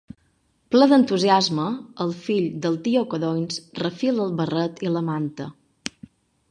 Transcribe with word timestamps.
Ple 0.75 0.85
d'entusiasme, 0.91 1.65
el 2.05 2.15
fill 2.23 2.47
del 2.65 2.81
tio 2.89 3.05
Codonys 3.13 3.61
refila 3.85 4.27
el 4.27 4.35
barret 4.43 4.85
i 4.89 4.95
la 4.97 5.07
manta. 5.13 5.51